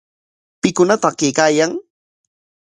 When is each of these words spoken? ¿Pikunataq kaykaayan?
¿Pikunataq 0.61 1.15
kaykaayan? 1.19 1.71